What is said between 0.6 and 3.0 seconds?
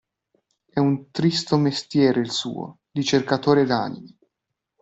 E un tristo mestiere il suo: